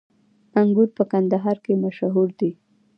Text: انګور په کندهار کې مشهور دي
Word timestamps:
انګور 0.61 0.89
په 0.97 1.03
کندهار 1.11 1.57
کې 1.63 1.81
مشهور 1.83 2.29
دي 2.39 2.51